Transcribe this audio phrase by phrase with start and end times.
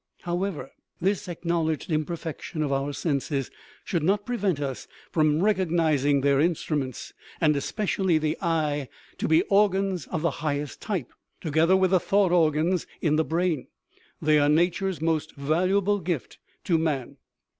[0.21, 3.51] However, this acknowledged imperfection of our senses
[3.83, 10.07] should not prevent us from recognizing their instruments, and especially the eye, to be organs
[10.07, 13.67] of the highest type; together with the thought organs in the brain,
[14.19, 17.17] they are nature's most valuable gift to man.